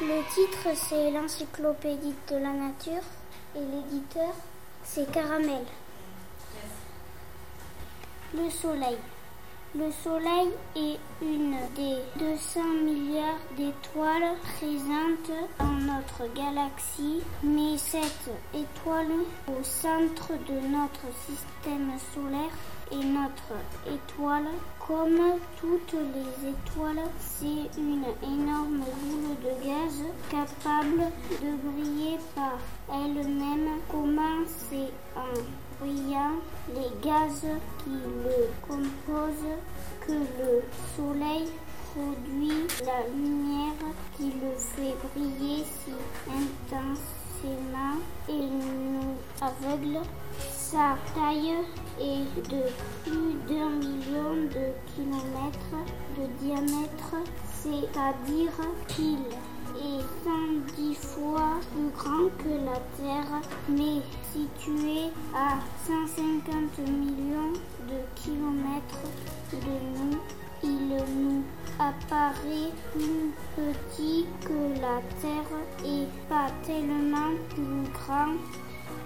Le 0.00 0.22
titre, 0.34 0.68
c'est 0.74 1.10
l'encyclopédie 1.10 2.14
de 2.30 2.36
la 2.36 2.52
nature 2.52 3.02
et 3.56 3.60
l'éditeur, 3.60 4.34
c'est 4.84 5.10
Caramel. 5.10 5.64
Le 8.34 8.50
soleil. 8.50 8.98
Le 9.76 9.90
soleil 9.90 10.50
est 10.76 11.00
une 11.20 11.56
des 11.74 11.96
200 12.20 12.60
milliards 12.84 13.40
d'étoiles 13.56 14.36
présentes 14.56 15.32
dans 15.58 15.92
notre 15.92 16.32
galaxie, 16.32 17.20
mais 17.42 17.76
cette 17.76 18.30
étoile 18.54 19.10
au 19.48 19.64
centre 19.64 20.30
de 20.48 20.60
notre 20.68 21.06
système 21.26 21.90
solaire 22.14 22.54
est 22.92 23.04
notre 23.04 23.56
étoile. 23.92 24.46
Comme 24.86 25.40
toutes 25.60 25.94
les 25.94 26.50
étoiles, 26.50 27.08
c'est 27.18 27.76
une 27.76 28.04
énorme 28.22 28.78
boule 28.78 29.34
de 29.42 29.66
gaz 29.66 30.04
capable 30.30 31.10
de 31.42 31.50
briller 31.68 32.18
par 32.36 32.58
elle-même. 32.92 33.80
Comment 33.90 34.44
c'est 34.46 34.92
brillant 35.16 35.63
les 36.68 36.90
gaz 37.02 37.44
qui 37.82 37.90
le 37.90 38.48
composent 38.66 39.58
que 40.06 40.12
le 40.12 40.62
soleil 40.96 41.48
produit 41.92 42.66
la 42.84 43.06
lumière 43.14 43.72
qui 44.16 44.24
le 44.24 44.56
fait 44.56 44.94
briller 45.14 45.64
si 45.64 45.92
intensément 46.28 48.00
et 48.28 48.32
nous 48.32 49.14
aveugle. 49.40 50.00
Sa 50.50 50.96
taille 51.14 51.54
est 52.00 52.48
de 52.50 52.62
plus 53.04 53.34
d'un 53.48 53.70
million 53.70 54.34
de 54.50 54.72
kilomètres 54.94 55.84
de 56.18 56.26
diamètre, 56.44 57.14
c'est-à-dire 57.62 58.52
qu'il 58.88 59.18
est 59.76 60.04
110 60.24 60.94
fois 60.94 61.60
plus 61.72 61.90
grand 61.96 62.28
que 62.38 62.64
la 62.64 62.78
Terre, 62.96 63.40
mais 63.68 64.02
situé 64.32 65.10
à 65.34 65.58
150 65.86 66.78
millions 66.88 67.52
de 67.88 67.98
kilomètres 68.14 69.08
de 69.52 69.74
nous. 69.98 70.18
Il 70.62 70.88
nous 70.88 71.42
apparaît 71.78 72.72
plus 72.92 73.32
petit 73.56 74.26
que 74.44 74.80
la 74.80 75.00
Terre 75.20 75.58
et 75.84 76.06
pas 76.28 76.50
tellement 76.64 77.34
plus 77.50 77.92
grand 77.92 78.34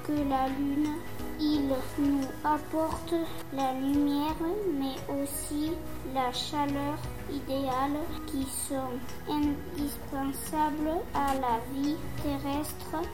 que 0.09 0.13
la 0.29 0.49
Lune. 0.49 0.95
Il 1.41 1.69
nous 1.99 2.25
apporte 2.43 3.15
la 3.53 3.73
lumière, 3.75 4.35
mais 4.77 4.97
aussi 5.23 5.71
la 6.13 6.33
chaleur 6.33 6.99
idéale 7.31 8.01
qui 8.27 8.43
sont 8.43 8.99
indispensables 9.31 10.99
à 11.15 11.35
la 11.35 11.61
vie 11.73 11.95
terrestre. 12.25 13.07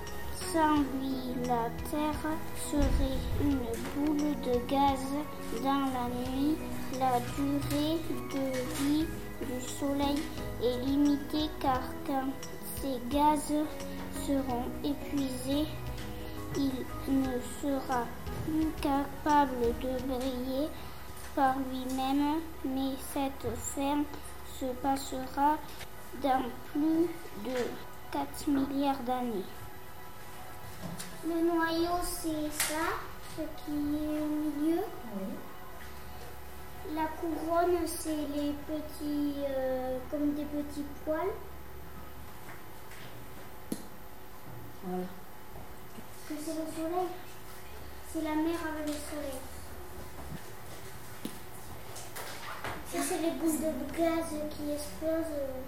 Sans 0.52 0.76
lui, 0.76 1.46
la 1.46 1.68
Terre 1.90 2.30
serait 2.70 3.20
une 3.42 3.58
boule 3.94 4.34
de 4.40 4.58
gaz 4.70 5.04
dans 5.62 5.86
la 5.92 6.08
nuit. 6.08 6.56
La 6.98 7.20
durée 7.36 7.98
de 8.32 8.84
vie 8.84 9.06
du 9.42 9.68
Soleil 9.68 10.22
est 10.62 10.86
limitée 10.86 11.50
car 11.60 11.82
quand 12.06 12.30
ces 12.80 13.00
gaz 13.10 13.52
seront 14.26 14.64
épuisés, 14.82 15.66
il 16.56 16.70
ne 17.08 17.38
sera 17.62 18.04
plus 18.44 18.70
capable 18.80 19.74
de 19.80 20.02
briller 20.06 20.68
par 21.34 21.54
lui-même, 21.70 22.40
mais 22.64 22.92
cette 23.12 23.54
fin 23.56 24.04
se 24.58 24.66
passera 24.82 25.56
dans 26.22 26.44
plus 26.72 27.08
de 27.44 27.56
4 28.12 28.48
milliards 28.48 29.02
d'années. 29.06 29.44
Le 31.26 31.40
noyau, 31.40 31.98
c'est 32.02 32.50
ça, 32.50 32.84
ce 33.36 33.42
qui 33.42 33.72
est 33.72 34.20
au 34.20 34.26
milieu? 34.26 34.82
La 36.94 37.06
couronne, 37.18 37.86
c'est 37.86 38.10
les 38.10 38.52
petits, 38.68 39.34
euh, 39.48 39.98
comme 40.10 40.34
des 40.34 40.44
petits 40.44 40.84
poils? 41.04 41.32
Voilà. 44.84 45.04
Que 46.28 46.34
c'est 46.38 46.54
le 46.54 46.66
C'est 48.12 48.22
la 48.22 48.34
mer 48.34 48.58
avec 48.72 48.86
le 48.86 48.92
soleil. 48.92 49.40
C'est 52.92 53.20
les 53.20 53.30
boules 53.32 53.58
de 53.58 53.98
gaz 53.98 54.26
qui 54.50 54.70
explosent. 54.72 55.32
euh, 55.32 55.60